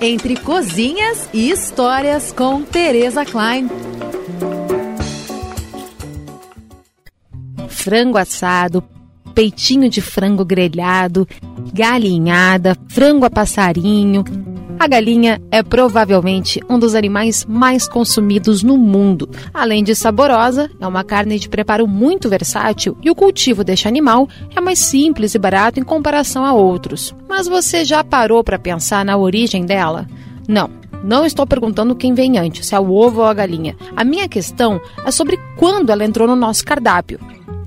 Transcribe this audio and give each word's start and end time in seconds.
Entre 0.00 0.36
cozinhas 0.36 1.28
e 1.32 1.50
histórias 1.50 2.30
com 2.32 2.62
Teresa 2.62 3.24
Klein. 3.24 3.68
Frango 7.68 8.16
assado, 8.16 8.84
peitinho 9.34 9.90
de 9.90 10.00
frango 10.00 10.44
grelhado, 10.44 11.26
galinhada, 11.72 12.76
frango 12.88 13.24
a 13.24 13.30
passarinho. 13.30 14.24
A 14.78 14.86
galinha 14.86 15.42
é 15.50 15.60
provavelmente 15.60 16.62
um 16.70 16.78
dos 16.78 16.94
animais 16.94 17.44
mais 17.44 17.88
consumidos 17.88 18.62
no 18.62 18.78
mundo. 18.78 19.28
Além 19.52 19.82
de 19.82 19.92
saborosa, 19.92 20.70
é 20.80 20.86
uma 20.86 21.02
carne 21.02 21.36
de 21.36 21.48
preparo 21.48 21.86
muito 21.88 22.28
versátil 22.28 22.96
e 23.02 23.10
o 23.10 23.14
cultivo 23.14 23.64
deste 23.64 23.88
animal 23.88 24.28
é 24.54 24.60
mais 24.60 24.78
simples 24.78 25.34
e 25.34 25.38
barato 25.38 25.80
em 25.80 25.82
comparação 25.82 26.44
a 26.44 26.52
outros. 26.52 27.12
Mas 27.28 27.48
você 27.48 27.84
já 27.84 28.04
parou 28.04 28.44
para 28.44 28.58
pensar 28.58 29.04
na 29.04 29.16
origem 29.16 29.66
dela? 29.66 30.06
Não, 30.46 30.70
não 31.02 31.26
estou 31.26 31.44
perguntando 31.44 31.96
quem 31.96 32.14
vem 32.14 32.38
antes, 32.38 32.68
se 32.68 32.74
é 32.74 32.78
o 32.78 32.92
ovo 32.92 33.20
ou 33.20 33.26
a 33.26 33.34
galinha. 33.34 33.76
A 33.96 34.04
minha 34.04 34.28
questão 34.28 34.80
é 35.04 35.10
sobre 35.10 35.40
quando 35.56 35.90
ela 35.90 36.04
entrou 36.04 36.28
no 36.28 36.36
nosso 36.36 36.64
cardápio. 36.64 37.18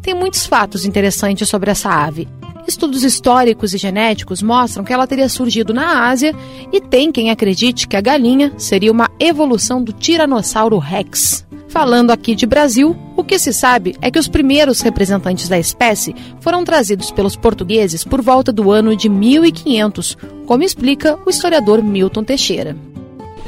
Tem 0.00 0.14
muitos 0.14 0.46
fatos 0.46 0.86
interessantes 0.86 1.48
sobre 1.48 1.72
essa 1.72 1.90
ave. 1.90 2.28
Estudos 2.70 3.02
históricos 3.02 3.74
e 3.74 3.78
genéticos 3.78 4.40
mostram 4.40 4.84
que 4.84 4.92
ela 4.92 5.04
teria 5.04 5.28
surgido 5.28 5.74
na 5.74 6.08
Ásia 6.08 6.32
e 6.72 6.80
tem 6.80 7.10
quem 7.10 7.28
acredite 7.28 7.88
que 7.88 7.96
a 7.96 8.00
galinha 8.00 8.52
seria 8.56 8.92
uma 8.92 9.10
evolução 9.18 9.82
do 9.82 9.92
Tiranossauro 9.92 10.78
Rex. 10.78 11.44
Falando 11.66 12.12
aqui 12.12 12.36
de 12.36 12.46
Brasil, 12.46 12.96
o 13.16 13.24
que 13.24 13.40
se 13.40 13.52
sabe 13.52 13.96
é 14.00 14.08
que 14.08 14.20
os 14.20 14.28
primeiros 14.28 14.82
representantes 14.82 15.48
da 15.48 15.58
espécie 15.58 16.14
foram 16.38 16.62
trazidos 16.62 17.10
pelos 17.10 17.34
portugueses 17.34 18.04
por 18.04 18.22
volta 18.22 18.52
do 18.52 18.70
ano 18.70 18.94
de 18.94 19.08
1500, 19.08 20.16
como 20.46 20.62
explica 20.62 21.18
o 21.26 21.30
historiador 21.30 21.82
Milton 21.82 22.22
Teixeira 22.22 22.76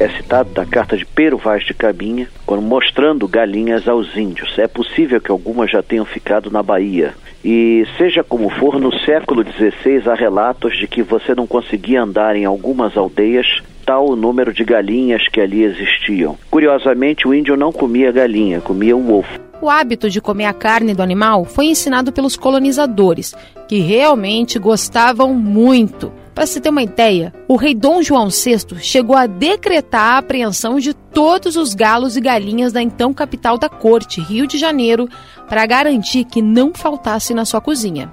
é 0.03 0.09
citado 0.09 0.51
da 0.51 0.67
carta 0.67 0.97
de 0.97 1.05
Pero 1.05 1.39
Vaz 1.39 1.65
de 1.65 1.75
Cabinha, 1.75 2.29
quando 2.45 2.63
mostrando 2.63 3.29
galinhas 3.29 3.87
aos 3.87 4.17
índios. 4.17 4.59
É 4.59 4.67
possível 4.67 5.21
que 5.21 5.31
algumas 5.31 5.71
já 5.71 5.81
tenham 5.81 6.05
ficado 6.05 6.51
na 6.51 6.61
Bahia. 6.61 7.15
E 7.45 7.85
seja 7.99 8.23
como 8.23 8.49
for, 8.51 8.79
no 8.79 8.97
século 9.01 9.45
XVI 9.45 10.09
há 10.09 10.15
relatos 10.15 10.77
de 10.79 10.87
que 10.87 11.03
você 11.03 11.35
não 11.35 11.47
conseguia 11.47 12.03
andar 12.03 12.37
em 12.37 12.45
algumas 12.45 12.97
aldeias 12.97 13.63
tal 13.85 14.11
o 14.11 14.17
número 14.17 14.53
de 14.53 14.65
galinhas 14.65 15.27
que 15.29 15.41
ali 15.41 15.65
existiam. 15.65 16.39
Curiosamente, 16.51 17.27
o 17.27 17.35
índio 17.35 17.57
não 17.57 17.73
comia 17.73 18.13
galinha, 18.13 18.61
comia 18.61 18.97
o 18.97 19.19
ovo. 19.19 19.29
O 19.61 19.69
hábito 19.69 20.11
de 20.11 20.21
comer 20.21 20.47
a 20.47 20.53
carne 20.53 20.95
do 20.95 21.03
animal 21.03 21.45
foi 21.45 21.67
ensinado 21.67 22.13
pelos 22.13 22.37
colonizadores, 22.37 23.35
que 23.69 23.79
realmente 23.79 24.59
gostavam 24.59 25.35
muito. 25.35 26.13
Para 26.35 26.47
se 26.47 26.63
ter 26.63 26.71
uma 26.71 26.83
ideia, 26.83 27.31
o 27.47 27.57
rei 27.57 27.75
Dom 27.75 28.01
João 28.03 28.31
VI 28.31 28.81
chegou 28.81 29.15
a 29.15 29.27
decretar 29.27 30.15
a 30.15 30.19
apreensão 30.19 30.79
de 30.79 30.95
todos 30.95 31.57
os 31.57 31.75
galos 31.75 32.17
e 32.17 32.23
galinhas 32.23 32.73
da 32.73 32.81
então 32.81 33.13
capital 33.13 33.59
da 33.59 33.69
corte, 33.69 34.19
Rio 34.21 34.47
de 34.47 34.57
Janeiro, 34.57 35.07
para 35.47 35.67
garantir 35.67 36.25
que 36.25 36.41
não 36.41 36.73
faltasse 36.73 37.35
na 37.35 37.45
sua 37.45 37.61
cozinha. 37.61 38.11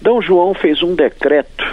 Dom 0.00 0.22
João 0.22 0.54
fez 0.54 0.80
um 0.80 0.94
decreto 0.94 1.64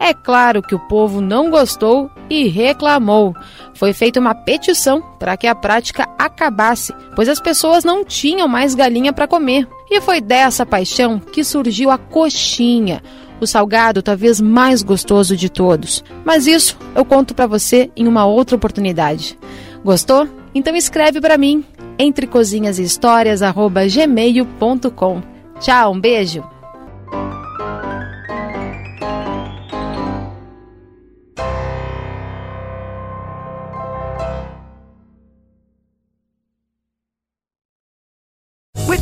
É 0.00 0.14
claro 0.14 0.62
que 0.62 0.74
o 0.74 0.78
povo 0.78 1.20
não 1.20 1.50
gostou 1.50 2.10
e 2.30 2.46
reclamou. 2.48 3.34
Foi 3.78 3.92
feita 3.92 4.18
uma 4.18 4.34
petição 4.34 5.00
para 5.20 5.36
que 5.36 5.46
a 5.46 5.54
prática 5.54 6.08
acabasse, 6.18 6.92
pois 7.14 7.28
as 7.28 7.40
pessoas 7.40 7.84
não 7.84 8.04
tinham 8.04 8.48
mais 8.48 8.74
galinha 8.74 9.12
para 9.12 9.28
comer. 9.28 9.68
E 9.88 10.00
foi 10.00 10.20
dessa 10.20 10.66
paixão 10.66 11.20
que 11.20 11.44
surgiu 11.44 11.88
a 11.88 11.96
coxinha, 11.96 13.00
o 13.40 13.46
salgado 13.46 14.02
talvez 14.02 14.40
mais 14.40 14.82
gostoso 14.82 15.36
de 15.36 15.48
todos. 15.48 16.02
Mas 16.24 16.48
isso 16.48 16.76
eu 16.92 17.04
conto 17.04 17.36
para 17.36 17.46
você 17.46 17.88
em 17.96 18.08
uma 18.08 18.26
outra 18.26 18.56
oportunidade. 18.56 19.38
Gostou? 19.84 20.26
Então 20.52 20.74
escreve 20.74 21.20
para 21.20 21.38
mim 21.38 21.64
entre 21.96 22.26
cozinhas 22.26 22.80
e 22.80 22.82
histórias 22.82 23.40
gmail.com. 23.40 25.22
Tchau, 25.60 25.92
um 25.92 26.00
beijo. 26.00 26.57